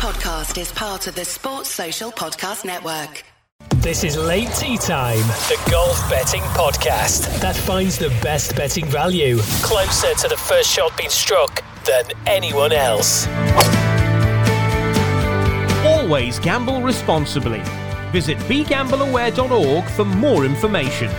podcast 0.00 0.58
is 0.58 0.72
part 0.72 1.06
of 1.08 1.14
the 1.14 1.26
Sports 1.26 1.68
Social 1.68 2.10
Podcast 2.10 2.64
Network. 2.64 3.22
This 3.82 4.02
is 4.02 4.16
Late 4.16 4.48
Tea 4.56 4.78
Time, 4.78 5.18
the 5.50 5.60
golf 5.70 6.08
betting 6.08 6.40
podcast 6.56 7.38
that 7.42 7.54
finds 7.54 7.98
the 7.98 8.08
best 8.22 8.56
betting 8.56 8.86
value 8.86 9.36
closer 9.62 10.14
to 10.14 10.28
the 10.28 10.38
first 10.38 10.70
shot 10.74 10.96
being 10.96 11.10
struck 11.10 11.62
than 11.84 12.04
anyone 12.26 12.72
else. 12.72 13.26
Always 15.84 16.38
gamble 16.38 16.80
responsibly. 16.80 17.60
Visit 18.10 18.38
begambleaware.org 18.38 19.84
for 19.84 20.06
more 20.06 20.46
information. 20.46 21.10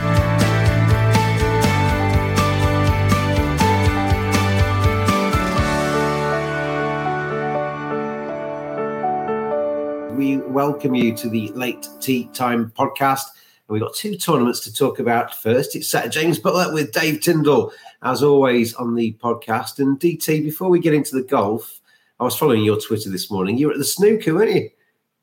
Welcome 10.52 10.96
you 10.96 11.16
to 11.16 11.30
the 11.30 11.48
Late 11.54 11.88
Tea 12.02 12.26
Time 12.34 12.74
podcast. 12.78 13.24
And 13.68 13.70
we've 13.70 13.82
got 13.82 13.94
two 13.94 14.18
tournaments 14.18 14.60
to 14.66 14.74
talk 14.74 15.00
about. 15.00 15.34
First, 15.42 15.78
it's 15.78 15.88
Sir 15.88 16.10
James 16.10 16.42
Buttler 16.42 16.74
with 16.74 16.92
Dave 16.92 17.22
Tindall, 17.22 17.72
as 18.04 18.22
always, 18.22 18.74
on 18.74 18.94
the 18.94 19.14
podcast. 19.14 19.80
And 19.80 19.98
DT, 19.98 20.44
before 20.44 20.70
we 20.70 20.82
get 20.82 20.94
into 20.94 21.16
the 21.16 21.24
golf, 21.24 21.80
I 22.20 22.26
was 22.26 22.36
following 22.36 22.66
your 22.66 22.78
Twitter 22.82 23.10
this 23.10 23.32
morning. 23.32 23.58
You 23.58 23.68
were 23.68 23.74
at 23.74 23.80
the 23.80 23.86
snooker, 23.86 24.34
weren't 24.34 24.54
you? 24.54 24.70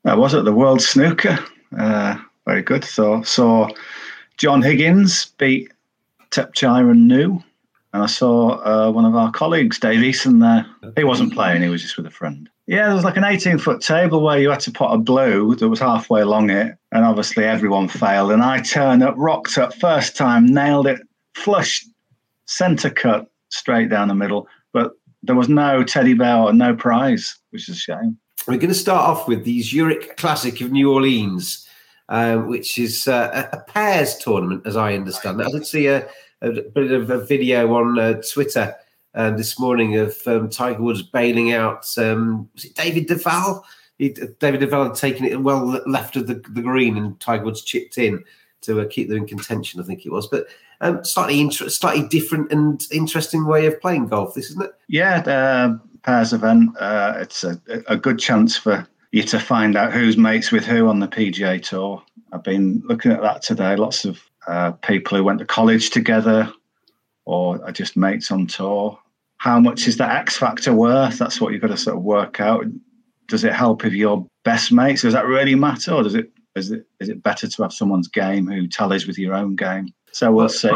I 0.03 0.15
was 0.15 0.33
at 0.33 0.45
the 0.45 0.51
World 0.51 0.81
Snooker. 0.81 1.37
Uh, 1.77 2.17
very 2.47 2.63
good. 2.63 2.83
So, 2.83 3.21
saw 3.21 3.69
John 4.37 4.63
Higgins 4.63 5.25
beat 5.37 5.71
Thepchaiya 6.31 6.89
Un-Nooh. 6.89 7.43
And 7.93 8.03
I 8.03 8.05
saw 8.05 8.59
uh, 8.63 8.91
one 8.91 9.05
of 9.05 9.15
our 9.15 9.31
colleagues, 9.31 9.79
Dave 9.79 9.99
Eason, 9.99 10.39
there. 10.41 10.93
He 10.95 11.03
wasn't 11.03 11.33
playing, 11.33 11.63
he 11.63 11.69
was 11.69 11.81
just 11.81 11.97
with 11.97 12.05
a 12.05 12.11
friend. 12.11 12.49
Yeah, 12.67 12.85
there 12.85 12.95
was 12.95 13.03
like 13.03 13.17
an 13.17 13.23
18 13.23 13.57
foot 13.57 13.81
table 13.81 14.21
where 14.21 14.37
you 14.37 14.51
had 14.51 14.59
to 14.61 14.71
put 14.71 14.91
a 14.91 14.97
blue 14.97 15.55
that 15.55 15.69
was 15.69 15.79
halfway 15.79 16.21
along 16.21 16.51
it. 16.51 16.77
And 16.91 17.03
obviously 17.03 17.45
everyone 17.45 17.87
failed. 17.87 18.31
And 18.31 18.43
I 18.43 18.61
turned 18.61 19.01
up, 19.01 19.15
rocked 19.17 19.57
up, 19.57 19.73
first 19.73 20.15
time, 20.15 20.45
nailed 20.45 20.85
it, 20.85 21.01
flush, 21.33 21.83
centre 22.45 22.91
cut 22.91 23.27
straight 23.49 23.89
down 23.89 24.07
the 24.07 24.13
middle. 24.13 24.47
But 24.71 24.91
there 25.23 25.35
was 25.35 25.49
no 25.49 25.83
teddy 25.83 26.13
bear 26.13 26.37
or 26.37 26.53
no 26.53 26.75
prize, 26.75 27.37
which 27.49 27.67
is 27.67 27.75
a 27.75 27.79
shame. 27.79 28.19
We're 28.47 28.57
going 28.57 28.69
to 28.69 28.75
start 28.75 29.07
off 29.07 29.27
with 29.27 29.45
the 29.45 29.63
Zurich 29.63 30.15
Classic 30.17 30.61
of 30.61 30.71
New 30.71 30.93
Orleans, 30.93 31.67
uh, 32.07 32.37
which 32.37 32.77
is 32.77 33.07
uh, 33.07 33.47
a 33.51 33.59
pairs 33.61 34.15
tournament, 34.17 34.67
as 34.67 34.77
I 34.77 34.93
understand 34.93 35.41
it. 35.41 35.47
I 35.47 35.51
did 35.51 35.65
see 35.65 35.87
a, 35.87 36.07
a 36.41 36.61
bit 36.61 36.91
of 36.91 37.09
a 37.09 37.23
video 37.23 37.73
on 37.75 37.99
uh, 37.99 38.21
Twitter 38.31 38.75
um, 39.15 39.37
this 39.37 39.59
morning 39.59 39.97
of 39.97 40.15
um, 40.27 40.49
Tiger 40.49 40.81
Woods 40.81 41.01
bailing 41.01 41.53
out. 41.53 41.85
Um, 41.97 42.49
was 42.53 42.65
it 42.65 42.75
David 42.75 43.07
Duval? 43.07 43.65
He, 43.97 44.09
David 44.39 44.61
Duval 44.61 44.85
had 44.85 44.95
taken 44.95 45.25
it 45.25 45.41
well 45.41 45.65
left 45.85 46.15
of 46.15 46.27
the, 46.27 46.35
the 46.51 46.61
green, 46.61 46.97
and 46.97 47.19
Tiger 47.19 47.43
Woods 47.43 47.61
chipped 47.61 47.97
in 47.97 48.23
to 48.61 48.81
uh, 48.81 48.87
keep 48.89 49.09
them 49.09 49.17
in 49.17 49.27
contention. 49.27 49.79
I 49.79 49.83
think 49.83 50.05
it 50.05 50.11
was, 50.11 50.27
but 50.27 50.47
um, 50.81 51.03
slightly 51.03 51.39
inter- 51.39 51.69
slightly 51.69 52.07
different 52.07 52.51
and 52.51 52.85
interesting 52.91 53.45
way 53.45 53.65
of 53.65 53.79
playing 53.81 54.07
golf. 54.07 54.33
This 54.33 54.49
isn't 54.51 54.63
it? 54.63 54.71
Yeah, 54.87 55.21
the 55.21 55.79
pairs 56.03 56.33
event. 56.33 56.77
Uh, 56.79 57.15
it's 57.17 57.43
a, 57.43 57.59
a 57.87 57.97
good 57.97 58.19
chance 58.19 58.55
for 58.55 58.87
you 59.11 59.23
to 59.23 59.39
find 59.39 59.75
out 59.75 59.91
who's 59.91 60.17
mates 60.17 60.51
with 60.51 60.65
who 60.65 60.87
on 60.87 60.99
the 60.99 61.07
PGA 61.07 61.61
Tour. 61.61 62.01
I've 62.31 62.43
been 62.43 62.81
looking 62.85 63.11
at 63.11 63.21
that 63.21 63.41
today. 63.41 63.75
Lots 63.75 64.05
of 64.05 64.28
uh, 64.49 64.71
people 64.71 65.17
who 65.17 65.23
went 65.23 65.39
to 65.39 65.45
college 65.45 65.91
together 65.91 66.51
or 67.25 67.63
are 67.63 67.71
just 67.71 67.95
mates 67.95 68.31
on 68.31 68.47
tour. 68.47 68.99
How 69.37 69.59
much 69.59 69.87
is 69.87 69.97
that 69.97 70.15
X 70.15 70.37
factor 70.37 70.73
worth? 70.73 71.19
That's 71.19 71.39
what 71.39 71.53
you've 71.53 71.61
got 71.61 71.67
to 71.67 71.77
sort 71.77 71.97
of 71.97 72.03
work 72.03 72.41
out. 72.41 72.65
Does 73.27 73.43
it 73.43 73.53
help 73.53 73.85
if 73.85 73.93
you're 73.93 74.25
best 74.43 74.71
mates? 74.71 75.03
Does 75.03 75.13
that 75.13 75.27
really 75.27 75.53
matter, 75.55 75.93
or 75.93 76.03
does 76.03 76.15
it 76.15 76.31
is 76.55 76.71
it 76.71 76.85
is 76.99 77.09
it 77.09 77.23
better 77.23 77.47
to 77.47 77.63
have 77.63 77.73
someone's 77.73 78.07
game 78.07 78.47
who 78.47 78.67
tallies 78.67 79.07
with 79.07 79.17
your 79.17 79.33
own 79.33 79.55
game? 79.55 79.93
So 80.11 80.31
we'll 80.31 80.49
see. 80.49 80.71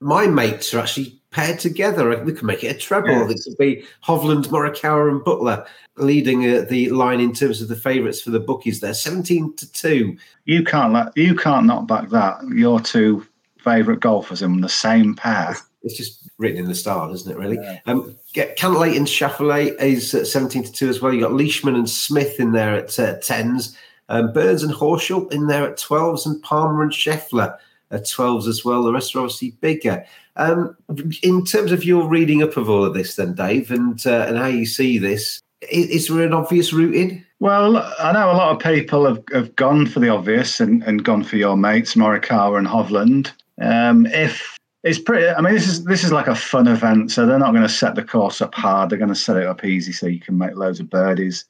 My 0.00 0.26
mates 0.26 0.72
are 0.72 0.78
actually 0.78 1.20
paired 1.30 1.58
together. 1.58 2.22
We 2.22 2.32
can 2.32 2.46
make 2.46 2.62
it 2.62 2.76
a 2.76 2.78
treble. 2.78 3.10
Yeah. 3.10 3.24
This 3.24 3.46
would 3.46 3.58
be 3.58 3.84
Hovland, 4.04 4.46
Morikawa, 4.46 5.10
and 5.10 5.24
Butler 5.24 5.66
leading 5.96 6.48
uh, 6.48 6.64
the 6.68 6.90
line 6.90 7.20
in 7.20 7.32
terms 7.32 7.60
of 7.60 7.68
the 7.68 7.76
favourites 7.76 8.20
for 8.20 8.30
the 8.30 8.40
bookies. 8.40 8.80
There, 8.80 8.94
seventeen 8.94 9.54
to 9.56 9.70
two. 9.72 10.16
You 10.44 10.62
can't 10.62 10.92
let 10.92 11.16
you 11.16 11.34
can't 11.34 11.66
knock 11.66 11.86
back 11.86 12.10
that. 12.10 12.38
Your 12.48 12.80
two 12.80 13.26
favourite 13.58 14.00
golfers 14.00 14.42
in 14.42 14.60
the 14.60 14.68
same 14.68 15.16
pair 15.16 15.56
it's 15.86 15.96
just 15.96 16.28
written 16.38 16.58
in 16.58 16.68
the 16.68 16.74
stars, 16.74 17.20
isn't 17.20 17.32
it? 17.32 17.38
Really. 17.38 17.56
Yeah. 17.56 17.78
Um, 17.86 18.16
get 18.32 18.58
Cantlay 18.58 18.96
and 18.96 19.06
Schauffele 19.06 19.80
is 19.80 20.12
at 20.14 20.26
seventeen 20.26 20.64
to 20.64 20.72
two 20.72 20.88
as 20.88 21.00
well. 21.00 21.14
You 21.14 21.20
got 21.20 21.32
Leishman 21.32 21.76
and 21.76 21.88
Smith 21.88 22.40
in 22.40 22.52
there 22.52 22.74
at 22.74 22.98
uh, 22.98 23.16
tens. 23.20 23.76
Um, 24.08 24.32
Burns 24.32 24.62
and 24.62 24.72
Horschel 24.72 25.32
in 25.32 25.46
there 25.46 25.68
at 25.68 25.78
twelves, 25.78 26.26
and 26.26 26.42
Palmer 26.42 26.82
and 26.82 26.92
Scheffler 26.92 27.56
at 27.90 28.08
twelves 28.08 28.46
as 28.46 28.64
well. 28.64 28.82
The 28.82 28.92
rest 28.92 29.14
are 29.14 29.20
obviously 29.20 29.52
bigger. 29.60 30.04
Um, 30.36 30.76
in 31.22 31.44
terms 31.44 31.72
of 31.72 31.84
your 31.84 32.06
reading 32.06 32.42
up 32.42 32.56
of 32.56 32.68
all 32.68 32.84
of 32.84 32.94
this, 32.94 33.16
then 33.16 33.34
Dave, 33.34 33.70
and 33.70 34.04
uh, 34.06 34.26
and 34.28 34.38
how 34.38 34.46
you 34.46 34.66
see 34.66 34.98
this, 34.98 35.40
is, 35.70 35.88
is, 35.88 36.08
there 36.08 36.24
an 36.24 36.34
obvious 36.34 36.72
route 36.72 36.94
in? 36.94 37.24
Well, 37.40 37.78
I 37.98 38.12
know 38.12 38.30
a 38.30 38.32
lot 38.32 38.52
of 38.52 38.62
people 38.62 39.06
have, 39.06 39.22
have 39.32 39.56
gone 39.56 39.86
for 39.86 40.00
the 40.00 40.08
obvious 40.08 40.60
and, 40.60 40.82
and 40.84 41.04
gone 41.04 41.22
for 41.22 41.36
your 41.36 41.56
mates 41.56 41.94
Morikawa 41.94 42.58
and 42.58 42.66
Hovland. 42.66 43.32
Um, 43.60 44.06
if 44.06 44.56
it's 44.82 44.98
pretty. 44.98 45.28
I 45.28 45.40
mean, 45.40 45.54
this 45.54 45.66
is 45.66 45.84
this 45.84 46.04
is 46.04 46.12
like 46.12 46.28
a 46.28 46.34
fun 46.34 46.68
event, 46.68 47.10
so 47.10 47.26
they're 47.26 47.38
not 47.38 47.52
going 47.52 47.62
to 47.62 47.68
set 47.68 47.94
the 47.94 48.04
course 48.04 48.40
up 48.40 48.54
hard. 48.54 48.90
They're 48.90 48.98
going 48.98 49.08
to 49.08 49.14
set 49.14 49.36
it 49.36 49.46
up 49.46 49.64
easy, 49.64 49.92
so 49.92 50.06
you 50.06 50.20
can 50.20 50.38
make 50.38 50.54
loads 50.54 50.80
of 50.80 50.90
birdies 50.90 51.44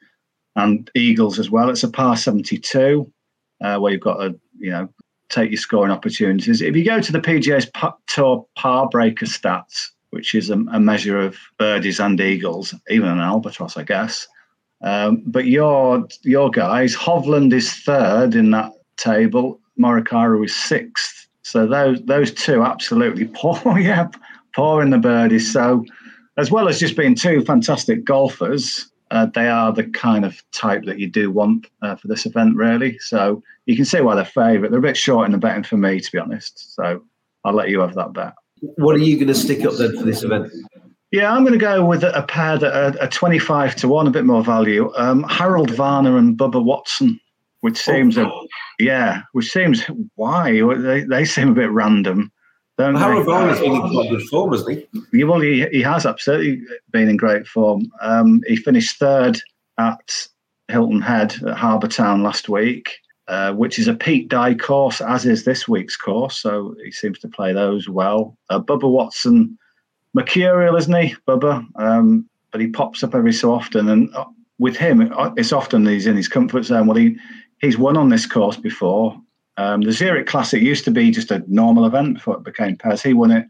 and 0.57 0.91
eagles 0.95 1.39
as 1.39 1.51
well. 1.51 1.71
It's 1.71 1.85
a 1.85 1.89
par 1.89 2.17
seventy-two, 2.17 3.11
uh, 3.63 3.79
where 3.79 3.93
you've 3.93 4.01
got 4.01 4.19
to 4.19 4.39
you 4.59 4.71
know 4.71 4.89
take 5.29 5.51
your 5.51 5.59
scoring 5.59 5.93
opportunities. 5.93 6.61
If 6.61 6.77
you 6.77 6.85
go 6.85 7.01
to 7.01 7.13
the 7.13 7.21
PGA's 7.21 7.71
Tour 8.07 8.47
Par 8.57 8.89
Breaker 8.89 9.27
stats, 9.27 9.91
which 10.11 10.35
is 10.35 10.51
a, 10.51 10.55
a 10.55 10.81
measure 10.81 11.19
of 11.19 11.37
birdies 11.59 12.01
and 12.01 12.21
eagles, 12.21 12.75
even 12.89 13.09
an 13.09 13.21
albatross, 13.21 13.77
I 13.77 13.85
guess. 13.85 14.27
Um, 14.83 15.23
but 15.27 15.47
your 15.47 16.07
your 16.23 16.51
guys, 16.51 16.97
Hovland 16.97 17.53
is 17.53 17.73
third 17.73 18.35
in 18.35 18.51
that 18.51 18.73
table. 18.97 19.61
Morikawa 19.79 20.45
is 20.45 20.57
sixth 20.57 21.27
so 21.47 21.65
those 21.65 22.03
those 22.03 22.33
two 22.33 22.65
absolutely 22.65 23.27
poor, 23.35 23.79
yeah, 23.79 24.09
poor 24.55 24.83
in 24.83 24.91
the 24.91 24.99
birdies. 24.99 25.53
So 25.53 25.85
as 26.37 26.51
well 26.51 26.69
as 26.69 26.81
just 26.81 26.97
being 26.97 27.15
two 27.15 27.43
fantastic 27.45 28.05
golfers, 28.05 28.91
uh, 29.11 29.27
they 29.35 29.49
are 29.49 29.73
the 29.73 29.85
kind 29.85 30.25
of 30.25 30.43
type 30.53 30.85
that 30.85 30.99
you 30.99 31.09
do 31.09 31.31
want 31.31 31.67
uh, 31.83 31.97
for 31.97 32.09
this 32.09 32.27
event, 32.27 32.57
really. 32.57 32.99
So 32.99 33.43
you 33.67 33.77
can 33.77 33.85
see 33.85 34.01
why 34.01 34.15
they're 34.15 34.25
favourite. 34.25 34.71
They're 34.71 34.79
a 34.79 34.83
bit 34.83 34.97
short 34.97 35.27
in 35.27 35.33
the 35.33 35.39
betting 35.39 35.65
for 35.65 35.77
me, 35.77 36.01
to 36.01 36.13
be 36.13 36.19
honest. 36.19 36.75
So 36.75 37.03
I'll 37.45 37.55
let 37.55 37.71
you 37.71 37.81
have 37.81 37.95
that 37.95 38.13
bet. 38.13 38.35
What 38.77 38.97
are 38.97 39.01
you 39.01 39.17
going 39.17 39.29
to 39.29 39.35
stick 39.35 39.65
up 39.65 39.75
then 39.75 39.97
for 39.97 40.05
this 40.05 40.23
event? 40.23 40.51
Yeah, 41.13 41.33
I'm 41.33 41.43
going 41.43 41.53
to 41.53 41.59
go 41.59 41.85
with 41.85 42.03
a 42.03 42.25
pair 42.29 42.59
that 42.59 42.73
are, 42.73 43.01
are 43.01 43.09
25 43.09 43.77
to 43.77 43.89
1, 43.89 44.07
a 44.07 44.11
bit 44.11 44.25
more 44.25 44.43
value. 44.43 44.93
Um, 44.97 45.23
Harold 45.25 45.71
Varner 45.71 46.17
and 46.17 46.37
Bubba 46.37 46.63
Watson 46.63 47.21
which 47.67 47.79
seems 47.79 48.17
oh. 48.17 48.27
a 48.27 48.47
yeah, 48.79 49.23
which 49.33 49.51
seems 49.51 49.83
why 50.15 50.53
they, 50.53 51.03
they 51.03 51.25
seem 51.25 51.49
a 51.49 51.55
bit 51.55 51.71
random. 51.71 52.31
Don't 52.79 52.95
Harold 52.95 53.27
Varner's 53.27 53.59
been 53.59 53.75
in 53.75 53.81
quite 53.91 54.11
good 54.11 54.23
form, 54.25 54.53
hasn't 54.53 54.87
he? 55.13 55.25
Well, 55.25 55.41
he, 55.41 55.67
he 55.73 55.81
has 55.83 56.05
absolutely 56.05 56.63
been 56.91 57.09
in 57.09 57.17
great 57.17 57.47
form. 57.47 57.91
Um, 58.03 58.43
he 58.47 58.57
finished 58.57 58.99
third 58.99 59.41
at 59.79 60.29
Hilton 60.69 61.01
Head 61.01 61.35
at 61.47 61.57
Harbour 61.57 61.89
Town 61.89 62.23
last 62.23 62.51
week, 62.51 62.99
uh, 63.29 63.53
which 63.53 63.79
is 63.79 63.89
a 63.89 63.95
Pete 63.95 64.29
Dye 64.29 64.55
course, 64.55 65.01
as 65.01 65.25
is 65.25 65.45
this 65.45 65.67
week's 65.67 65.97
course. 65.97 66.37
So 66.37 66.75
he 66.85 66.93
seems 66.93 67.19
to 67.21 67.29
play 67.29 67.55
those 67.55 67.89
well. 67.89 68.37
Uh, 68.51 68.61
Bubba 68.61 68.91
Watson, 68.91 69.57
mercurial, 70.13 70.77
isn't 70.77 70.95
he, 70.95 71.15
Bubba? 71.27 71.67
Um, 71.77 72.29
but 72.51 72.61
he 72.61 72.69
pops 72.69 73.03
up 73.03 73.15
every 73.15 73.33
so 73.33 73.53
often, 73.53 73.89
and 73.89 74.15
uh, 74.15 74.25
with 74.59 74.77
him, 74.77 75.13
uh, 75.17 75.31
it's 75.37 75.53
often 75.53 75.87
he's 75.87 76.07
in 76.07 76.17
his 76.17 76.29
comfort 76.29 76.65
zone. 76.65 76.87
Well, 76.87 76.97
he 76.97 77.17
he's 77.61 77.79
won 77.79 77.97
on 77.97 78.11
this 78.11 78.27
course 78.27 78.57
before. 78.57 79.21
Um, 79.59 79.81
the 79.81 79.93
Zurich 79.93 80.27
Classic 80.27 80.61
used 80.61 80.85
to 80.85 80.91
be 80.91 81.11
just 81.11 81.31
a 81.31 81.43
normal 81.49 81.87
event 81.87 82.15
before 82.15 82.37
it 82.37 82.45
became 82.45 82.77
pairs. 82.77 83.03
He 83.03 83.15
won 83.15 83.31
it 83.31 83.47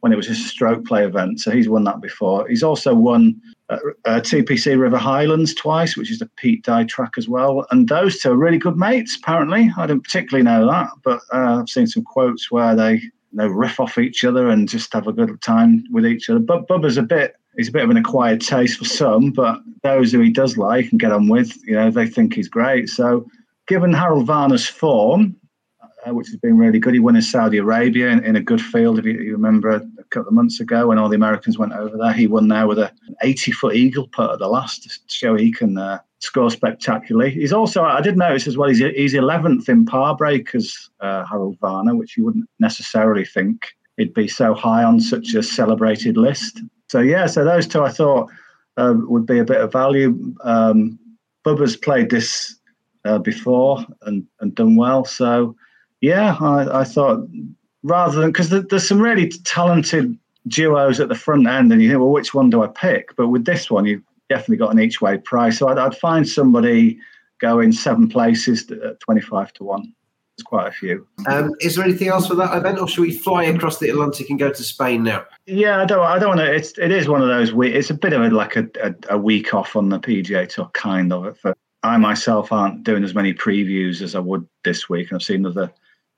when 0.00 0.12
it 0.12 0.16
was 0.16 0.26
just 0.26 0.44
a 0.44 0.48
stroke 0.48 0.84
play 0.84 1.04
event, 1.04 1.40
so 1.40 1.50
he's 1.50 1.68
won 1.68 1.84
that 1.84 2.00
before. 2.00 2.46
He's 2.48 2.62
also 2.62 2.94
won 2.94 3.40
uh, 3.70 3.78
uh, 4.04 4.20
TPC 4.20 4.78
River 4.78 4.98
Highlands 4.98 5.54
twice, 5.54 5.96
which 5.96 6.10
is 6.10 6.18
the 6.18 6.28
Pete 6.36 6.62
Dye 6.64 6.84
track 6.84 7.12
as 7.16 7.28
well. 7.28 7.66
And 7.70 7.88
those 7.88 8.18
two 8.18 8.32
are 8.32 8.36
really 8.36 8.58
good 8.58 8.76
mates, 8.76 9.16
apparently. 9.16 9.70
I 9.78 9.86
didn't 9.86 10.04
particularly 10.04 10.44
know 10.44 10.66
that, 10.70 10.90
but 11.02 11.20
uh, 11.32 11.60
I've 11.60 11.70
seen 11.70 11.86
some 11.86 12.04
quotes 12.04 12.50
where 12.50 12.76
they 12.76 12.94
you 12.94 13.10
know, 13.32 13.46
riff 13.46 13.80
off 13.80 13.96
each 13.96 14.24
other 14.24 14.48
and 14.48 14.68
just 14.68 14.92
have 14.92 15.06
a 15.06 15.12
good 15.12 15.40
time 15.40 15.84
with 15.90 16.04
each 16.04 16.28
other. 16.28 16.40
But 16.40 16.68
Bubba's 16.68 16.98
a 16.98 17.02
bit 17.02 17.36
he's 17.56 17.68
a 17.68 17.72
bit 17.72 17.84
of 17.84 17.90
an 17.90 17.96
acquired 17.96 18.40
taste 18.40 18.78
for 18.78 18.84
some, 18.84 19.30
but 19.30 19.60
those 19.82 20.12
who 20.12 20.20
he 20.20 20.30
does 20.30 20.56
like 20.56 20.90
and 20.90 21.00
get 21.00 21.12
on 21.12 21.28
with, 21.28 21.56
you 21.66 21.74
know, 21.74 21.90
they 21.90 22.06
think 22.06 22.34
he's 22.34 22.48
great. 22.48 22.88
So 22.88 23.26
given 23.66 23.92
Harold 23.92 24.26
Varner's 24.26 24.66
form, 24.66 25.36
uh, 26.06 26.12
which 26.12 26.28
has 26.28 26.36
been 26.36 26.58
really 26.58 26.78
good, 26.78 26.94
he 26.94 27.00
won 27.00 27.16
in 27.16 27.22
Saudi 27.22 27.58
Arabia 27.58 28.08
in, 28.08 28.24
in 28.24 28.36
a 28.36 28.40
good 28.40 28.60
field, 28.60 28.98
if 28.98 29.04
you, 29.04 29.12
you, 29.12 29.32
remember 29.32 29.70
a 29.70 30.04
couple 30.10 30.28
of 30.28 30.34
months 30.34 30.60
ago 30.60 30.88
when 30.88 30.98
all 30.98 31.08
the 31.08 31.16
Americans 31.16 31.58
went 31.58 31.72
over 31.72 31.96
there. 31.96 32.12
He 32.12 32.26
won 32.26 32.48
there 32.48 32.66
with 32.66 32.78
a, 32.78 32.90
an 33.08 33.16
80 33.22 33.52
foot 33.52 33.74
eagle 33.74 34.08
putt 34.08 34.32
at 34.32 34.38
the 34.38 34.48
last 34.48 34.82
to 34.82 34.90
show 35.06 35.34
he 35.34 35.52
can 35.52 35.78
uh, 35.78 35.98
score 36.18 36.50
spectacularly. 36.50 37.30
He's 37.30 37.52
also, 37.52 37.84
I 37.84 38.00
did 38.00 38.16
notice 38.16 38.46
as 38.46 38.56
well, 38.56 38.68
he's, 38.68 38.78
he's 38.78 39.14
11th 39.14 39.68
in 39.68 39.86
par 39.86 40.16
breakers, 40.16 40.90
uh, 41.00 41.24
Harold 41.24 41.58
Varner, 41.60 41.96
which 41.96 42.16
you 42.16 42.24
wouldn't 42.24 42.48
necessarily 42.58 43.24
think 43.24 43.68
he'd 43.96 44.14
be 44.14 44.28
so 44.28 44.54
high 44.54 44.84
on 44.84 45.00
such 45.00 45.34
a 45.34 45.42
celebrated 45.42 46.16
list. 46.16 46.60
So, 46.88 47.00
yeah, 47.00 47.26
so 47.26 47.44
those 47.44 47.66
two 47.66 47.82
I 47.82 47.90
thought 47.90 48.30
uh, 48.76 48.94
would 48.96 49.26
be 49.26 49.38
a 49.38 49.44
bit 49.44 49.60
of 49.60 49.72
value. 49.72 50.34
Um, 50.42 50.98
Bubba's 51.44 51.76
played 51.76 52.10
this 52.10 52.56
uh, 53.04 53.18
before 53.18 53.84
and, 54.02 54.26
and 54.40 54.54
done 54.54 54.76
well. 54.76 55.04
So, 55.04 55.56
yeah, 56.04 56.36
I, 56.38 56.80
I 56.80 56.84
thought 56.84 57.26
rather 57.82 58.20
than 58.20 58.30
because 58.30 58.50
there's 58.50 58.86
some 58.86 59.00
really 59.00 59.30
talented 59.44 60.18
duos 60.46 61.00
at 61.00 61.08
the 61.08 61.14
front 61.14 61.46
end, 61.46 61.72
and 61.72 61.80
you 61.80 61.88
think, 61.88 61.98
well, 62.00 62.10
which 62.10 62.34
one 62.34 62.50
do 62.50 62.62
I 62.62 62.66
pick? 62.66 63.16
But 63.16 63.28
with 63.28 63.46
this 63.46 63.70
one, 63.70 63.86
you've 63.86 64.02
definitely 64.28 64.58
got 64.58 64.72
an 64.72 64.80
each 64.80 65.00
way 65.00 65.16
price. 65.16 65.58
So 65.58 65.68
I'd, 65.68 65.78
I'd 65.78 65.96
find 65.96 66.28
somebody 66.28 66.98
going 67.40 67.72
seven 67.72 68.06
places 68.06 68.70
at 68.70 69.00
25 69.00 69.54
to 69.54 69.64
1. 69.64 69.94
There's 70.36 70.44
quite 70.44 70.68
a 70.68 70.72
few. 70.72 71.06
Um, 71.26 71.52
is 71.60 71.76
there 71.76 71.84
anything 71.84 72.08
else 72.08 72.26
for 72.26 72.34
that 72.34 72.54
event, 72.54 72.78
or 72.78 72.86
should 72.86 73.00
we 73.00 73.12
fly 73.16 73.44
across 73.44 73.78
the 73.78 73.88
Atlantic 73.88 74.28
and 74.28 74.38
go 74.38 74.50
to 74.50 74.62
Spain 74.62 75.04
now? 75.04 75.24
Yeah, 75.46 75.80
I 75.80 75.86
don't. 75.86 76.04
I 76.04 76.18
don't 76.18 76.36
want 76.36 76.40
to. 76.40 76.52
It's 76.52 76.76
it 76.76 76.90
is 76.90 77.08
one 77.08 77.22
of 77.22 77.28
those. 77.28 77.50
It's 77.54 77.88
a 77.88 77.94
bit 77.94 78.12
of 78.12 78.20
a, 78.20 78.28
like 78.28 78.56
a, 78.56 78.68
a, 78.82 78.94
a 79.10 79.18
week 79.18 79.54
off 79.54 79.74
on 79.74 79.88
the 79.88 79.98
PGA 80.00 80.46
Tour, 80.46 80.70
kind 80.74 81.14
of. 81.14 81.38
For 81.38 81.54
I 81.82 81.96
myself 81.96 82.52
aren't 82.52 82.82
doing 82.82 83.04
as 83.04 83.14
many 83.14 83.32
previews 83.32 84.02
as 84.02 84.14
I 84.14 84.18
would 84.18 84.46
this 84.64 84.88
week, 84.88 85.10
and 85.10 85.16
I've 85.16 85.22
seen 85.22 85.46
other 85.46 85.70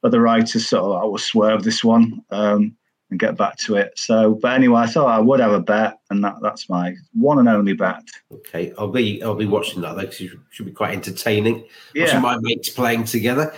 other 0.06 0.20
writers 0.20 0.72
of 0.72 0.92
I 0.92 1.04
will 1.04 1.18
swerve 1.18 1.64
this 1.64 1.84
one 1.84 2.22
um, 2.30 2.76
and 3.10 3.20
get 3.20 3.36
back 3.36 3.56
to 3.58 3.76
it. 3.76 3.92
So, 3.96 4.34
but 4.34 4.54
anyway, 4.54 4.80
I 4.80 4.86
thought 4.86 5.08
I 5.08 5.18
would 5.18 5.40
have 5.40 5.52
a 5.52 5.60
bet, 5.60 5.98
and 6.10 6.24
that 6.24 6.36
that's 6.42 6.68
my 6.68 6.94
one 7.12 7.38
and 7.38 7.48
only 7.48 7.74
bet. 7.74 8.02
Okay, 8.32 8.72
I'll 8.78 8.88
be 8.90 9.22
I'll 9.22 9.34
be 9.34 9.46
watching 9.46 9.82
that 9.82 9.96
though 9.96 10.02
because 10.02 10.20
it 10.20 10.30
should 10.50 10.66
be 10.66 10.72
quite 10.72 10.94
entertaining. 10.94 11.64
Yeah. 11.94 12.04
Watching 12.04 12.22
my 12.22 12.38
mates 12.40 12.70
playing 12.70 13.04
together. 13.04 13.54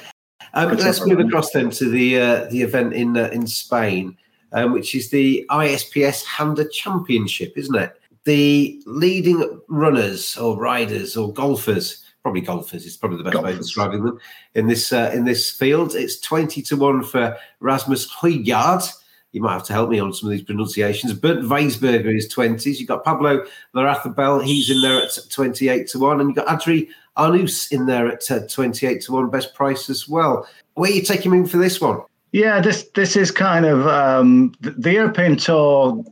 Um, 0.55 0.77
let's 0.77 1.05
move 1.06 1.21
across 1.21 1.50
then 1.50 1.71
to 1.71 1.89
the 1.89 2.19
uh, 2.19 2.45
the 2.47 2.62
event 2.62 2.95
in 2.95 3.17
uh, 3.17 3.29
in 3.33 3.47
Spain, 3.47 4.17
um, 4.53 4.73
which 4.73 4.95
is 4.95 5.11
the 5.11 5.47
ISPS 5.50 6.25
Handa 6.25 6.71
Championship, 6.71 7.53
isn't 7.56 7.75
it? 7.75 8.00
The 8.25 8.83
leading 8.87 9.61
runners 9.69 10.37
or 10.37 10.59
riders 10.59 11.17
or 11.17 11.33
golfers 11.33 12.05
probably 12.29 12.43
golfers 12.43 12.85
is 12.85 12.97
probably 12.97 13.17
the 13.17 13.25
best 13.25 13.33
golfers. 13.33 13.49
way 13.49 13.55
of 13.55 13.59
describing 13.59 14.05
them 14.05 14.19
in 14.55 14.67
this 14.67 14.93
uh, 14.93 15.11
in 15.15 15.25
this 15.25 15.51
field. 15.51 15.95
It's 15.95 16.21
twenty 16.21 16.61
to 16.63 16.77
one 16.77 17.03
for 17.03 17.35
Rasmus 17.61 18.07
Højgaard. 18.21 18.87
You 19.33 19.41
might 19.41 19.55
have 19.55 19.65
to 19.65 19.73
help 19.73 19.89
me 19.89 19.99
on 19.99 20.13
some 20.13 20.29
of 20.29 20.33
these 20.33 20.45
pronunciations. 20.45 21.15
Bernd 21.15 21.45
Wiesberger 21.45 22.15
is 22.15 22.29
twenties. 22.29 22.79
You've 22.79 22.89
got 22.89 23.03
Pablo 23.03 23.45
Larrazabal, 23.75 24.45
he's 24.45 24.69
in 24.69 24.83
there 24.83 25.03
at 25.03 25.17
twenty 25.31 25.71
eight 25.71 25.89
to 25.89 25.99
one, 25.99 26.21
and 26.21 26.29
you've 26.29 26.37
got 26.37 26.49
Adri 26.49 26.89
Arnaus 27.17 27.73
in 27.73 27.87
there 27.87 28.09
at 28.09 28.31
uh, 28.31 28.41
twenty 28.47 28.87
eight 28.87 29.01
to 29.03 29.13
one, 29.13 29.31
best 29.31 29.55
price 29.55 29.89
as 29.89 30.07
well. 30.07 30.47
Where 30.75 30.91
are 30.91 30.95
you 30.95 31.03
taking 31.03 31.33
him 31.33 31.39
in 31.39 31.47
for 31.47 31.57
this 31.57 31.81
one? 31.81 32.01
Yeah, 32.33 32.61
this 32.61 32.85
this 32.95 33.17
is 33.17 33.31
kind 33.31 33.65
of 33.65 33.87
um, 33.87 34.53
the, 34.61 34.73
the 34.73 34.93
European 34.93 35.39
Tour 35.39 36.05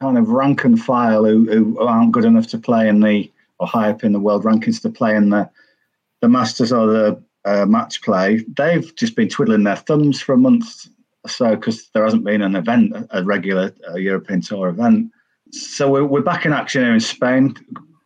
kind 0.00 0.16
of 0.16 0.30
rank 0.30 0.64
and 0.64 0.80
file 0.80 1.26
who, 1.26 1.44
who 1.44 1.78
aren't 1.78 2.12
good 2.12 2.24
enough 2.24 2.46
to 2.46 2.58
play 2.58 2.88
in 2.88 3.00
the 3.00 3.30
or 3.58 3.66
high 3.66 3.90
up 3.90 4.04
in 4.04 4.12
the 4.12 4.20
world 4.20 4.44
rankings 4.44 4.80
to 4.82 4.90
play 4.90 5.14
in 5.14 5.30
the 5.30 5.48
the 6.20 6.28
Masters 6.28 6.72
or 6.72 6.86
the 6.86 7.22
uh, 7.44 7.64
match 7.66 8.02
play, 8.02 8.44
they've 8.56 8.94
just 8.96 9.14
been 9.14 9.28
twiddling 9.28 9.64
their 9.64 9.76
thumbs 9.76 10.20
for 10.20 10.32
a 10.32 10.38
month 10.38 10.88
or 11.24 11.30
so 11.30 11.54
because 11.54 11.88
there 11.90 12.02
hasn't 12.02 12.24
been 12.24 12.42
an 12.42 12.56
event, 12.56 12.92
a 13.10 13.22
regular 13.22 13.72
European 13.94 14.40
Tour 14.40 14.68
event. 14.68 15.12
So 15.52 15.90
we're, 15.90 16.04
we're 16.04 16.22
back 16.22 16.44
in 16.44 16.52
action 16.52 16.82
here 16.82 16.92
in 16.92 17.00
Spain, 17.00 17.54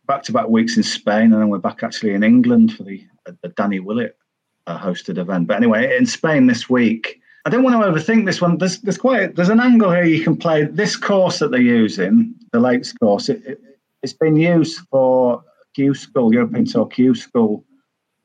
back 0.05 0.23
to 0.23 0.31
back 0.31 0.47
weeks 0.47 0.77
in 0.77 0.83
Spain, 0.83 1.33
and 1.33 1.41
then 1.41 1.49
we're 1.49 1.57
back 1.57 1.83
actually 1.83 2.13
in 2.13 2.23
England 2.23 2.73
for 2.73 2.83
the, 2.83 3.03
the 3.41 3.49
Danny 3.49 3.79
Willett 3.79 4.17
uh, 4.67 4.77
hosted 4.77 5.17
event. 5.17 5.47
But 5.47 5.57
anyway, 5.57 5.97
in 5.97 6.05
Spain 6.05 6.47
this 6.47 6.69
week, 6.69 7.19
I 7.45 7.49
don't 7.49 7.63
want 7.63 7.75
to 7.75 7.91
overthink 7.91 8.25
this 8.25 8.41
one. 8.41 8.57
There's 8.57 8.79
there's 8.79 8.97
quite 8.97 9.35
there's 9.35 9.49
an 9.49 9.59
angle 9.59 9.91
here 9.91 10.05
you 10.05 10.23
can 10.23 10.37
play. 10.37 10.63
This 10.63 10.95
course 10.95 11.39
that 11.39 11.51
they're 11.51 11.59
using, 11.59 12.33
the 12.53 12.59
Lakes 12.59 12.93
course, 12.93 13.27
it, 13.27 13.43
it, 13.45 13.59
it's 14.03 14.13
been 14.13 14.35
used 14.35 14.81
for 14.91 15.43
Q 15.73 15.95
School, 15.95 16.33
European 16.33 16.65
Tour 16.65 16.85
Q 16.85 17.15
School, 17.15 17.65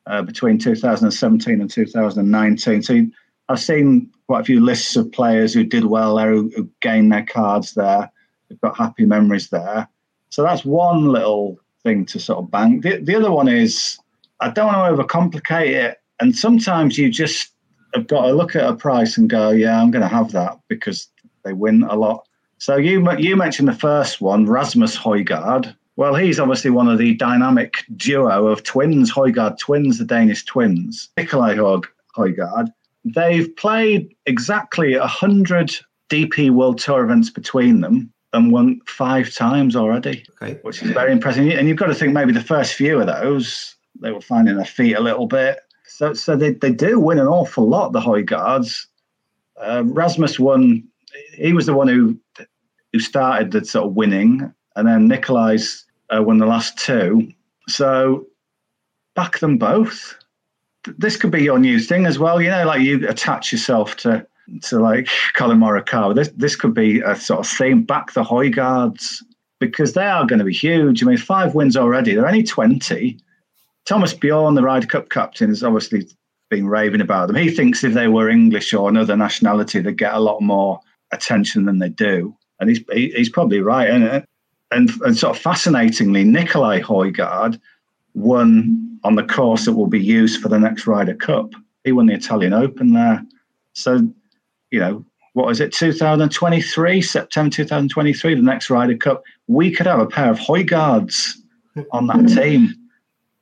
uh, 0.05 0.21
between 0.21 0.59
2017 0.59 1.61
and 1.61 1.69
2019. 1.69 2.83
So 2.83 3.05
I've 3.47 3.59
seen 3.59 4.11
quite 4.27 4.41
a 4.41 4.43
few 4.43 4.63
lists 4.63 4.95
of 4.95 5.11
players 5.11 5.53
who 5.53 5.63
did 5.63 5.85
well 5.85 6.15
there, 6.15 6.31
who, 6.31 6.51
who 6.55 6.69
gained 6.81 7.11
their 7.11 7.25
cards 7.25 7.73
there. 7.73 8.11
They've 8.49 8.61
got 8.61 8.77
happy 8.77 9.05
memories 9.05 9.49
there. 9.49 9.87
So 10.29 10.43
that's 10.43 10.65
one 10.65 11.05
little 11.05 11.59
thing 11.83 12.05
to 12.07 12.19
sort 12.19 12.39
of 12.39 12.51
bank. 12.51 12.83
The, 12.83 12.97
the 12.97 13.15
other 13.15 13.31
one 13.31 13.47
is 13.47 13.97
I 14.41 14.49
don't 14.49 14.67
want 14.67 14.97
to 14.97 15.03
overcomplicate 15.03 15.69
it. 15.69 15.97
And 16.19 16.35
sometimes 16.35 16.97
you 16.97 17.09
just 17.09 17.53
have 17.95 18.07
got 18.07 18.27
to 18.27 18.33
look 18.33 18.55
at 18.55 18.69
a 18.69 18.75
price 18.75 19.17
and 19.17 19.29
go, 19.29 19.51
yeah, 19.51 19.81
I'm 19.81 19.89
going 19.89 20.01
to 20.01 20.07
have 20.07 20.31
that 20.33 20.59
because 20.67 21.07
they 21.43 21.53
win 21.53 21.83
a 21.83 21.95
lot. 21.95 22.27
So 22.59 22.75
you 22.75 23.09
you 23.17 23.35
mentioned 23.35 23.67
the 23.67 23.73
first 23.73 24.21
one, 24.21 24.45
Rasmus 24.45 24.95
Højgaard. 24.95 25.75
Well, 25.95 26.15
he's 26.15 26.39
obviously 26.39 26.71
one 26.71 26.87
of 26.87 26.97
the 26.97 27.13
dynamic 27.15 27.83
duo 27.95 28.47
of 28.47 28.63
twins, 28.63 29.11
Højgaard 29.11 29.57
twins, 29.57 29.97
the 29.97 30.05
Danish 30.05 30.45
twins, 30.45 31.09
Nicolai 31.17 31.55
Højgaard. 31.55 32.71
They've 33.05 33.53
played 33.55 34.13
exactly 34.25 34.97
100 34.97 35.71
DP 36.09 36.51
World 36.51 36.79
Tour 36.79 37.03
events 37.03 37.29
between 37.29 37.81
them 37.81 38.11
and 38.33 38.51
won 38.51 38.81
five 38.85 39.33
times 39.33 39.75
already, 39.75 40.25
okay. 40.41 40.59
which 40.61 40.83
is 40.83 40.91
very 40.91 41.11
impressive. 41.11 41.47
And 41.49 41.67
you've 41.67 41.77
got 41.77 41.87
to 41.87 41.95
think 41.95 42.13
maybe 42.13 42.31
the 42.31 42.41
first 42.41 42.73
few 42.73 42.99
of 42.99 43.07
those, 43.07 43.75
they 43.99 44.11
were 44.11 44.21
finding 44.21 44.55
their 44.55 44.65
feet 44.65 44.95
a 44.95 45.01
little 45.01 45.27
bit. 45.27 45.59
So, 45.87 46.13
so 46.13 46.35
they, 46.35 46.51
they 46.53 46.71
do 46.71 46.99
win 46.99 47.19
an 47.19 47.27
awful 47.27 47.67
lot, 47.67 47.93
the 47.93 48.01
Højgaards. 48.01 48.85
Uh, 49.59 49.83
Rasmus 49.85 50.39
won, 50.39 50.83
he 51.33 51.53
was 51.53 51.65
the 51.65 51.73
one 51.73 51.87
who 51.87 52.17
who 52.93 52.99
started 52.99 53.51
the 53.51 53.63
sort 53.65 53.87
of 53.87 53.95
winning, 53.95 54.53
and 54.75 54.87
then 54.87 55.07
Nicolai's 55.07 55.85
uh, 56.09 56.21
won 56.23 56.37
the 56.37 56.45
last 56.45 56.77
two. 56.77 57.31
So 57.67 58.25
back 59.15 59.39
them 59.39 59.57
both. 59.57 60.15
This 60.97 61.17
could 61.17 61.31
be 61.31 61.43
your 61.43 61.59
new 61.59 61.79
thing 61.79 62.05
as 62.05 62.17
well. 62.17 62.41
You 62.41 62.49
know, 62.49 62.65
like 62.65 62.81
you 62.81 63.07
attach 63.07 63.51
yourself 63.51 63.95
to 63.97 64.25
to 64.63 64.79
like 64.79 65.07
Collin 65.33 65.59
Morikawa. 65.59 66.15
This 66.15 66.29
this 66.29 66.55
could 66.55 66.73
be 66.73 67.01
a 67.01 67.15
sort 67.15 67.41
of 67.41 67.47
theme. 67.47 67.83
Back 67.83 68.13
the 68.13 68.23
Højgaards 68.23 69.23
because 69.59 69.93
they 69.93 70.05
are 70.05 70.25
going 70.25 70.39
to 70.39 70.45
be 70.45 70.53
huge. 70.53 71.03
I 71.03 71.05
mean, 71.05 71.17
five 71.17 71.53
wins 71.53 71.75
already. 71.75 72.15
They're 72.15 72.27
only 72.27 72.43
twenty. 72.43 73.19
Thomas 73.85 74.13
Bjorn, 74.13 74.55
the 74.55 74.61
Ryder 74.61 74.87
Cup 74.87 75.09
captain, 75.09 75.49
has 75.49 75.63
obviously 75.63 76.07
been 76.49 76.67
raving 76.67 77.01
about 77.01 77.27
them. 77.27 77.35
He 77.35 77.49
thinks 77.49 77.83
if 77.83 77.93
they 77.93 78.07
were 78.07 78.29
English 78.29 78.73
or 78.73 78.89
another 78.89 79.15
nationality, 79.15 79.79
they'd 79.79 79.97
get 79.97 80.13
a 80.13 80.19
lot 80.19 80.41
more 80.41 80.79
attention 81.11 81.65
than 81.65 81.79
they 81.79 81.89
do 81.89 82.35
and 82.59 82.69
he's 82.69 82.81
he's 82.91 83.29
probably 83.29 83.61
right. 83.61 83.89
And 83.89 84.25
and, 84.71 84.89
and 85.01 85.17
sort 85.17 85.35
of 85.35 85.41
fascinatingly, 85.41 86.23
Nicolai 86.23 86.81
Højgaard 86.81 87.59
won 88.13 88.99
on 89.03 89.15
the 89.15 89.23
course 89.23 89.65
that 89.65 89.73
will 89.73 89.87
be 89.87 89.99
used 89.99 90.41
for 90.41 90.49
the 90.49 90.59
next 90.59 90.85
Ryder 90.85 91.15
Cup. 91.15 91.53
He 91.83 91.91
won 91.91 92.05
the 92.05 92.13
Italian 92.13 92.53
Open 92.53 92.93
there. 92.93 93.23
So, 93.73 94.07
you 94.69 94.79
know, 94.79 95.03
what 95.33 95.49
is 95.49 95.59
it, 95.59 95.71
2023, 95.71 97.01
September 97.01 97.49
2023, 97.49 98.35
the 98.35 98.41
next 98.41 98.69
Ryder 98.69 98.97
Cup, 98.97 99.23
we 99.47 99.71
could 99.71 99.87
have 99.87 99.99
a 99.99 100.05
pair 100.05 100.29
of 100.29 100.37
Højgaards 100.37 101.37
on 101.91 102.07
that 102.07 102.27
team. 102.27 102.75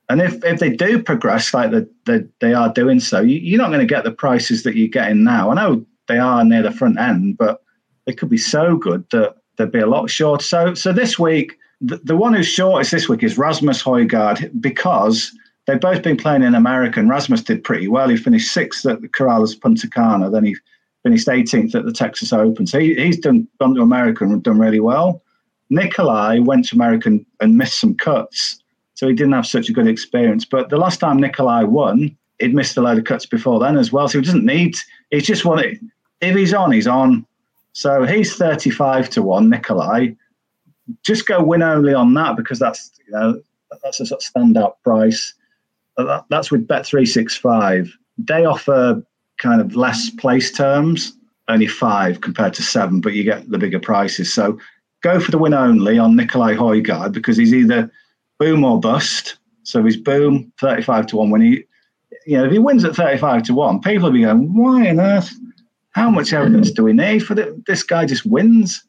And 0.09 0.21
if, 0.21 0.41
if 0.45 0.59
they 0.59 0.69
do 0.69 1.01
progress 1.03 1.53
like 1.53 1.71
the, 1.71 1.89
the, 2.05 2.29
they 2.39 2.53
are 2.53 2.71
doing 2.71 3.01
so, 3.01 3.19
you, 3.19 3.55
are 3.55 3.61
not 3.61 3.69
going 3.69 3.85
to 3.85 3.85
get 3.85 4.05
the 4.05 4.11
prices 4.11 4.63
that 4.63 4.77
you're 4.77 4.87
getting 4.87 5.25
now. 5.25 5.49
I 5.49 5.55
know 5.55 5.85
they 6.07 6.17
are 6.17 6.43
near 6.43 6.61
the 6.61 6.71
front 6.71 6.99
end, 6.99 7.37
but 7.37 7.61
they 8.05 8.13
could 8.13 8.29
be 8.29 8.37
so 8.37 8.75
good 8.75 9.05
that 9.11 9.35
they'd 9.57 9.71
be 9.71 9.79
a 9.79 9.87
lot 9.87 10.09
short. 10.09 10.41
So, 10.41 10.73
so 10.73 10.93
this 10.93 11.19
week, 11.19 11.57
the, 11.81 11.97
the 12.03 12.15
one 12.15 12.33
who's 12.33 12.47
shortest 12.47 12.91
this 12.91 13.09
week 13.09 13.23
is 13.23 13.37
Rasmus 13.37 13.83
Højgaard 13.83 14.61
because 14.61 15.31
they've 15.65 15.79
both 15.79 16.01
been 16.01 16.17
playing 16.17 16.43
in 16.43 16.55
America. 16.55 16.99
And 16.99 17.09
Rasmus 17.09 17.43
did 17.43 17.63
pretty 17.63 17.87
well. 17.87 18.09
He 18.09 18.17
finished 18.17 18.51
sixth 18.51 18.85
at 18.85 19.01
the 19.01 19.09
Corales 19.09 19.59
Punta 19.59 19.89
Cana, 19.89 20.29
then 20.29 20.45
he 20.45 20.55
finished 21.03 21.27
18th 21.27 21.75
at 21.75 21.85
the 21.85 21.91
Texas 21.91 22.33
Open. 22.33 22.65
So 22.65 22.79
he, 22.79 22.95
he's 22.95 23.19
done 23.19 23.47
gone 23.59 23.75
to 23.75 23.81
America 23.81 24.23
and 24.23 24.41
done 24.41 24.59
really 24.59 24.79
well. 24.79 25.21
Nicolai 25.69 26.39
went 26.39 26.65
to 26.65 26.75
America 26.75 27.09
and, 27.09 27.25
and 27.41 27.57
missed 27.57 27.79
some 27.79 27.95
cuts, 27.95 28.61
so 28.95 29.07
he 29.07 29.13
didn't 29.13 29.33
have 29.33 29.45
such 29.45 29.69
a 29.69 29.73
good 29.73 29.87
experience. 29.87 30.45
But 30.45 30.69
the 30.69 30.77
last 30.77 30.99
time 30.99 31.17
Nicolai 31.17 31.63
won, 31.63 32.17
he'd 32.39 32.55
missed 32.55 32.77
a 32.77 32.81
load 32.81 32.97
of 32.97 33.03
cuts 33.03 33.25
before 33.25 33.59
then 33.59 33.77
as 33.77 33.91
well. 33.91 34.07
So 34.07 34.19
he 34.19 34.25
doesn't 34.25 34.45
need. 34.45 34.75
He's 35.11 35.27
just 35.27 35.45
wanted. 35.45 35.79
If 36.21 36.35
he's 36.35 36.53
on, 36.53 36.71
he's 36.71 36.87
on. 36.87 37.25
So 37.73 38.03
he's 38.05 38.35
35 38.35 39.09
to 39.11 39.21
1, 39.21 39.49
Nicolai. 39.49 40.15
Just 41.03 41.27
go 41.27 41.43
win 41.43 41.61
only 41.61 41.93
on 41.93 42.13
that 42.13 42.35
because 42.35 42.59
that's 42.59 42.91
you 43.05 43.13
know 43.13 43.41
that's 43.83 43.99
a 43.99 44.05
sort 44.05 44.23
of 44.23 44.33
standout 44.33 44.75
price. 44.83 45.33
Uh, 45.97 46.21
that's 46.29 46.49
with 46.49 46.67
Bet365. 46.67 47.89
They 48.17 48.45
offer 48.45 49.03
kind 49.37 49.61
of 49.61 49.75
less 49.75 50.09
place 50.09 50.51
terms. 50.51 51.13
only 51.49 51.67
five 51.67 52.21
compared 52.21 52.53
to 52.53 52.63
seven, 52.63 52.99
but 53.01 53.13
you 53.13 53.23
get 53.23 53.49
the 53.49 53.57
bigger 53.57 53.79
prices. 53.79 54.33
So 54.33 54.57
go 55.01 55.19
for 55.19 55.31
the 55.31 55.37
win 55.37 55.53
only 55.53 55.97
on 55.97 56.15
Nicolai 56.15 56.55
Højgaard 56.55 57.13
because 57.13 57.37
he's 57.37 57.53
either 57.53 57.91
boom 58.39 58.63
or 58.63 58.79
bust. 58.79 59.37
So 59.63 59.83
he's 59.83 59.97
boom, 59.97 60.51
35 60.59 61.07
to 61.07 61.17
1. 61.17 61.29
When 61.29 61.41
he, 61.41 61.63
you 62.25 62.37
know, 62.37 62.45
if 62.45 62.51
he 62.51 62.59
wins 62.59 62.83
at 62.83 62.95
35 62.95 63.43
to 63.43 63.53
1, 63.53 63.81
people 63.81 64.05
will 64.05 64.13
be 64.13 64.21
going, 64.21 64.55
why 64.55 64.89
on 64.89 64.99
earth? 64.99 65.33
How 65.97 66.11
much 66.11 66.31
evidence 66.31 66.69
do 66.69 66.83
we 66.83 66.93
need 66.93 67.25
for 67.25 67.33
the, 67.33 67.59
this 67.65 67.81
guy 67.81 68.05
just 68.05 68.23
wins? 68.23 68.83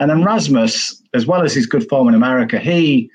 And 0.00 0.08
then 0.08 0.24
Rasmus, 0.24 1.02
as 1.12 1.26
well 1.26 1.42
as 1.42 1.52
his 1.52 1.66
good 1.66 1.86
form 1.86 2.08
in 2.08 2.14
America, 2.14 2.58
he 2.58 3.10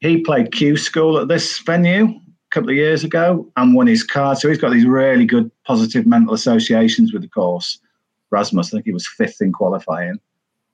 he 0.00 0.22
played 0.22 0.50
Q 0.50 0.76
school 0.76 1.16
at 1.16 1.28
this 1.28 1.60
venue 1.60 2.06
a 2.06 2.50
couple 2.50 2.70
of 2.70 2.74
years 2.74 3.04
ago 3.04 3.46
and 3.56 3.76
won 3.76 3.86
his 3.86 4.02
card. 4.02 4.38
So 4.38 4.48
he's 4.48 4.58
got 4.58 4.72
these 4.72 4.86
really 4.86 5.24
good 5.24 5.52
positive 5.64 6.04
mental 6.04 6.34
associations 6.34 7.12
with 7.12 7.22
the 7.22 7.28
course. 7.28 7.78
Rasmus, 8.32 8.66
I 8.66 8.70
think 8.70 8.86
he 8.86 8.92
was 8.92 9.06
fifth 9.06 9.40
in 9.40 9.52
qualifying, 9.52 10.18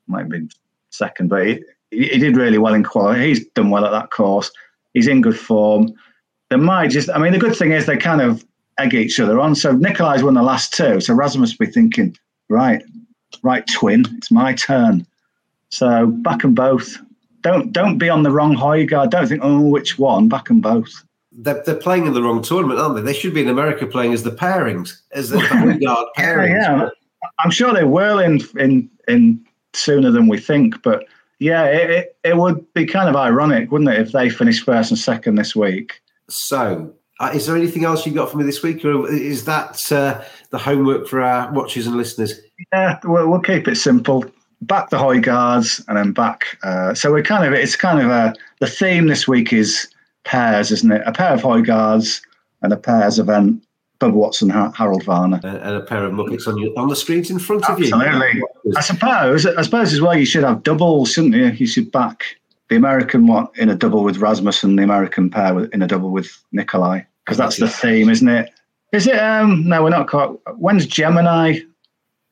might 0.07 0.21
have 0.21 0.31
been 0.31 0.49
second, 0.89 1.29
but 1.29 1.47
he, 1.47 1.63
he 1.91 2.17
did 2.19 2.35
really 2.35 2.57
well 2.57 2.73
in 2.73 2.83
qualifying. 2.83 3.29
He's 3.29 3.47
done 3.49 3.69
well 3.69 3.85
at 3.85 3.91
that 3.91 4.11
course. 4.11 4.51
He's 4.95 5.07
in 5.07 5.21
good 5.21 5.39
form. 5.39 5.93
They 6.49 6.57
might 6.57 6.89
just, 6.89 7.11
I 7.11 7.19
mean, 7.19 7.33
the 7.33 7.39
good 7.39 7.57
thing 7.57 7.73
is 7.73 7.85
they 7.85 7.99
kind 7.99 8.23
of 8.23 8.43
egg 8.79 8.95
each 8.95 9.19
other 9.21 9.41
on. 9.41 9.55
So 9.55 9.73
Nicolai's 9.73 10.23
won 10.23 10.35
the 10.35 10.43
last 10.43 10.73
two. 10.73 11.01
So 11.01 11.15
Rasmus 11.15 11.57
will 11.59 11.67
be 11.67 11.73
thinking, 11.73 12.17
right, 12.49 12.83
right, 13.43 13.67
twin, 13.67 14.05
it's 14.17 14.31
my 14.31 14.55
turn. 14.55 15.07
So 15.71 16.07
back 16.07 16.45
and 16.45 16.55
both. 16.55 16.97
Don't 17.43 17.73
don't 17.73 17.99
be 17.99 18.09
on 18.09 18.23
the 18.23 18.31
wrong 18.31 18.57
Højgaard. 18.57 19.11
Don't 19.11 19.29
think, 19.29 19.41
oh, 19.45 19.61
which 19.61 19.99
one? 19.99 20.29
Back 20.29 20.51
and 20.51 20.63
both. 20.63 21.05
They're, 21.31 21.63
they're 21.65 21.75
playing 21.75 22.07
in 22.07 22.15
the 22.15 22.23
wrong 22.23 22.43
tournament, 22.43 22.81
aren't 22.81 22.97
they? 22.97 23.03
They 23.03 23.13
should 23.13 23.35
be 23.35 23.43
in 23.43 23.49
America 23.49 23.87
playing 23.87 24.15
as 24.15 24.23
the 24.23 24.31
pairings, 24.31 25.01
as 25.13 25.29
the 25.29 25.39
Højgaard 25.39 26.07
pairings. 26.17 26.49
yeah, 26.49 26.77
yeah. 26.79 26.89
I'm 27.45 27.51
sure 27.51 27.73
they 27.73 27.85
will 27.85 28.19
in 28.19 28.41
in 28.59 28.91
in 29.07 29.45
sooner 29.75 30.11
than 30.11 30.29
we 30.29 30.39
think. 30.39 30.83
But 30.83 31.05
yeah, 31.39 31.65
it, 31.65 31.91
it, 31.91 32.17
it 32.25 32.37
would 32.37 32.73
be 32.75 32.87
kind 32.87 33.09
of 33.09 33.17
ironic, 33.17 33.71
wouldn't 33.71 33.91
it, 33.91 34.01
if 34.01 34.13
they 34.13 34.31
finish 34.31 34.65
first 34.65 34.91
and 34.91 34.99
second 34.99 35.35
this 35.37 35.55
week? 35.55 36.01
So, 36.29 36.93
uh, 37.21 37.31
is 37.35 37.47
there 37.47 37.57
anything 37.57 37.85
else 37.85 38.05
you've 38.05 38.15
got 38.15 38.31
for 38.31 38.37
me 38.37 38.45
this 38.45 38.63
week, 38.63 38.85
or 38.85 39.11
is 39.11 39.45
that 39.47 39.81
uh, 39.91 40.23
the 40.51 40.59
homework 40.59 41.07
for 41.07 41.23
our 41.23 41.51
watchers 41.53 41.87
and 41.87 41.97
listeners? 41.97 42.41
Yeah, 42.73 42.99
we'll, 43.05 43.29
we'll 43.29 43.41
keep 43.41 43.69
it 43.69 43.77
simple. 43.77 44.25
Back 44.63 44.91
the 44.91 45.21
guards 45.23 45.85
and 45.89 45.99
then 45.99 46.13
back. 46.13 46.59
Uh, 46.63 46.95
so 46.95 47.13
we're 47.13 47.23
kind 47.23 47.45
of 47.47 47.53
it's 47.53 47.77
kind 47.77 48.01
of 48.01 48.11
a 48.11 48.35
the 48.61 48.67
theme 48.67 49.07
this 49.07 49.29
week 49.29 49.53
is 49.53 49.87
pairs, 50.25 50.73
isn't 50.73 50.91
it? 50.91 51.03
A 51.05 51.13
pair 51.13 51.35
of 51.35 51.43
Højgaards 51.43 52.23
and 52.63 52.73
a 52.73 52.77
pairs 52.77 53.19
event 53.19 53.63
Bubba 54.01 54.13
Watson, 54.13 54.51
Harold 54.51 55.05
Varner, 55.05 55.41
and 55.43 55.77
a 55.77 55.81
pair 55.81 56.05
of 56.05 56.13
muckets 56.13 56.47
on 56.47 56.59
your 56.59 56.79
on 56.79 56.89
the 56.89 56.97
screens 56.97 57.31
in 57.31 57.39
front 57.39 57.69
of 57.69 57.79
you. 57.79 57.95
Absolutely. 57.95 58.43
I 58.77 58.81
suppose. 58.81 59.47
I 59.47 59.63
suppose 59.63 59.93
as 59.93 60.01
well. 60.01 60.17
You 60.17 60.27
should 60.27 60.45
have 60.45 60.63
doubles, 60.63 61.13
shouldn't 61.13 61.35
you? 61.35 61.47
You 61.47 61.67
should 61.67 61.91
back 61.93 62.37
the 62.69 62.77
American 62.77 63.27
one 63.27 63.49
in 63.57 63.69
a 63.69 63.75
double 63.75 64.03
with 64.03 64.19
Rasmus 64.19 64.63
and 64.63 64.79
the 64.79 64.83
American 64.83 65.31
pair 65.31 65.65
in 65.67 65.83
a 65.83 65.87
double 65.87 66.11
with 66.11 66.31
Nicolai, 66.53 67.07
because 67.25 67.39
that's 67.39 67.57
the 67.59 67.69
theme, 67.69 68.09
isn't 68.09 68.29
it? 68.29 68.51
Is 68.93 69.07
it? 69.07 69.19
Um, 69.19 69.69
no, 69.69 69.83
we're 69.83 69.91
not 69.91 70.09
quite. 70.09 70.31
When's 70.57 70.87
Gemini 70.87 71.61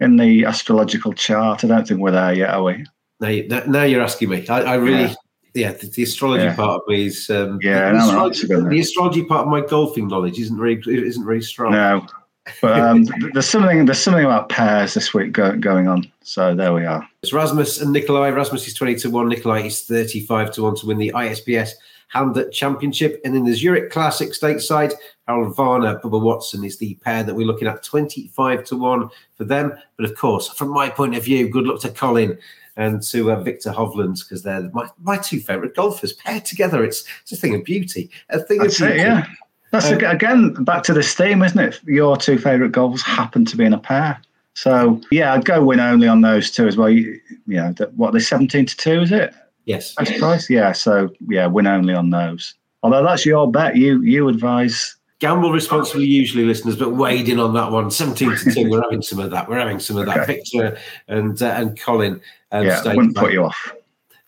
in 0.01 0.17
the 0.17 0.45
astrological 0.45 1.13
chart? 1.13 1.65
I 1.65 1.69
don't 1.69 1.87
think 1.87 2.01
we're 2.01 2.11
there 2.11 2.35
yet, 2.35 2.51
are 2.51 2.63
we? 2.63 2.85
Now, 3.21 3.63
now 3.67 3.83
you're 3.85 4.03
asking 4.03 4.31
me. 4.31 4.47
I, 4.49 4.63
I 4.63 4.75
really. 4.75 5.05
Yeah 5.05 5.15
yeah, 5.55 5.73
the, 5.73 5.87
the 5.87 6.03
astrology 6.03 6.45
yeah. 6.45 6.57
part 6.57 6.83
of 6.83 6.89
me 6.89 7.07
is 7.07 7.31
um, 7.31 7.59
yeah. 7.63 7.93
The, 7.93 7.99
no, 7.99 8.05
astrology, 8.05 8.47
the, 8.47 8.81
astrology, 8.81 9.25
part 9.25 9.47
of 9.47 9.49
my 9.49 9.61
golfing 9.61 10.09
knowledge 10.09 10.39
isn't 10.39 10.57
really 10.57 10.83
isn't 10.87 11.25
really 11.25 11.43
strong. 11.43 11.73
No, 11.73 12.07
but 12.61 12.79
um, 12.79 13.07
there's 13.33 13.49
something 13.49 13.87
there's 13.87 13.99
something 13.99 14.25
about 14.25 14.49
pairs 14.49 14.95
this 14.95 15.15
week 15.15 15.33
go, 15.33 15.57
going 15.57 15.89
on. 15.89 16.11
So 16.23 16.55
there 16.55 16.73
we 16.73 16.85
are. 16.85 17.07
It's 17.23 17.33
Rasmus 17.33 17.81
and 17.81 17.93
Nicolai. 17.93 18.31
Rasmus 18.31 18.67
is 18.69 18.75
twenty 18.75 18.97
to 18.97 19.11
one. 19.11 19.29
Nicolai 19.29 19.67
is 19.67 19.83
thirty 19.83 20.21
five 20.21 20.53
to 20.53 20.63
one 20.63 20.77
to 20.77 20.87
win 20.87 20.99
the 20.99 21.13
ISPS 21.15 21.73
Handa 22.15 22.51
Championship. 22.53 23.21
And 23.25 23.35
in 23.35 23.45
the 23.45 23.55
Zurich 23.55 23.91
Classic 23.91 24.31
stateside, 24.31 24.95
Harold 25.27 25.57
Varner, 25.57 25.99
Bubba 25.99 26.21
Watson 26.21 26.65
is 26.65 26.79
the 26.79 26.95
pair 26.97 27.23
that 27.25 27.35
we're 27.35 27.47
looking 27.47 27.69
at 27.69 27.83
25 27.83 28.65
to 28.65 28.77
1 28.77 29.09
for 29.37 29.45
them. 29.45 29.73
But 29.97 30.07
of 30.07 30.17
course, 30.17 30.49
from 30.49 30.69
my 30.69 30.89
point 30.89 31.17
of 31.17 31.25
view, 31.25 31.49
good 31.49 31.67
luck 31.67 31.81
to 31.81 31.91
Collin 31.91 32.39
and 32.77 33.03
to 33.03 33.33
uh, 33.33 33.41
Viktor 33.41 33.71
Hovland 33.71 34.19
because 34.21 34.43
they're 34.43 34.69
my, 34.73 34.89
my 35.03 35.17
two 35.17 35.41
favourite 35.41 35.75
golfers 35.75 36.13
paired 36.13 36.45
together. 36.45 36.85
It's, 36.85 37.05
it's 37.23 37.33
a 37.33 37.37
thing 37.37 37.55
of 37.55 37.65
beauty. 37.65 38.11
A 38.31 38.41
thing 38.41 38.61
of 38.61 38.69
beauty. 38.69 38.85
It, 38.85 38.97
yeah. 38.99 39.27
That's 39.75 39.91
um, 39.91 40.05
again 40.05 40.53
back 40.63 40.85
to 40.85 40.93
this 40.93 41.15
theme, 41.15 41.43
isn't 41.43 41.59
it? 41.59 41.81
Your 41.85 42.17
two 42.17 42.39
favourite 42.39 42.71
goals 42.71 43.03
happen 43.03 43.45
to 43.47 43.57
be 43.57 43.65
in 43.65 43.73
a 43.73 43.79
pair. 43.79 44.21
So 44.55 45.01
yeah, 45.11 45.35
I'd 45.35 45.45
go 45.45 45.65
win 45.65 45.81
only 45.81 46.07
on 46.07 46.21
those 46.21 46.53
two 46.53 46.69
as 46.69 46.77
well. 46.77 46.89
You, 46.89 47.21
you 47.49 47.57
know, 47.57 47.75
what 47.97 48.13
they 48.13 48.21
seventeen 48.21 48.67
to 48.67 48.77
two, 48.77 49.03
is 49.03 49.11
it? 49.11 49.35
Yes. 49.65 49.95
Best 49.97 50.17
price, 50.21 50.49
yeah. 50.49 50.71
So 50.71 51.11
yeah, 51.29 51.49
win 51.49 51.67
only 51.67 51.93
on 51.93 52.11
those. 52.11 52.55
Although 52.85 53.03
that's 53.03 53.27
your 53.27 53.51
bet, 53.51 53.75
you 53.75 54.01
you 54.03 54.29
advise 54.29 54.95
gamble 55.19 55.51
responsibly 55.51 56.05
usually 56.05 56.45
listeners 56.45 56.77
but 56.77 56.91
wade 56.91 57.29
in 57.29 57.41
on 57.41 57.55
that 57.55 57.71
one 57.71 57.91
17 57.91 58.37
to 58.37 58.53
2 58.53 58.69
we're 58.69 58.83
having 58.83 59.01
some 59.01 59.21
of 59.21 59.31
that 59.31 59.49
we're 59.49 59.57
having 59.57 59.79
some 59.79 59.97
of 59.97 60.05
that 60.05 60.19
okay. 60.19 60.35
viktor 60.35 60.77
and 61.07 61.41
uh, 61.41 61.47
and 61.47 61.81
collin 61.81 62.21
um, 62.51 62.67
yeah 62.67 62.83
wouldn't 62.93 63.17
put 63.17 63.33
you 63.33 63.45
off 63.45 63.73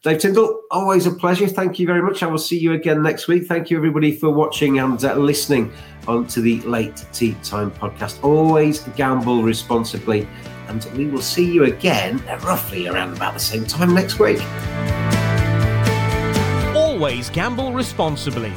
dave 0.06 0.20
tindall 0.20 0.62
always 0.70 1.04
a 1.06 1.10
pleasure. 1.10 1.48
Thank 1.48 1.80
you 1.80 1.86
very 1.86 2.00
much. 2.00 2.22
I 2.22 2.26
will 2.26 2.38
see 2.38 2.56
you 2.56 2.74
again 2.74 3.02
next 3.02 3.26
week. 3.26 3.46
Thank 3.46 3.70
you 3.70 3.76
everybody 3.76 4.12
for 4.12 4.30
watching 4.30 4.78
and 4.78 5.04
uh, 5.04 5.16
listening 5.16 5.72
on 6.06 6.28
to 6.28 6.40
the 6.40 6.60
late 6.60 7.04
tea 7.12 7.36
time 7.42 7.72
podcast. 7.72 8.22
Always 8.22 8.84
gamble 8.94 9.42
responsibly 9.42 10.28
and 10.68 10.84
we 10.96 11.06
will 11.06 11.22
see 11.22 11.52
you 11.52 11.64
again 11.64 12.22
roughly 12.44 12.86
around 12.86 13.16
about 13.16 13.34
the 13.34 13.40
same 13.40 13.66
time 13.66 13.94
next 13.94 14.20
week. 14.20 14.40
Always 16.76 17.28
gamble 17.30 17.72
responsibly. 17.72 18.52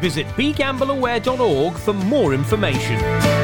Visit 0.00 0.26
begambleaware.org 0.28 1.74
for 1.74 1.92
more 1.92 2.32
information. 2.32 3.43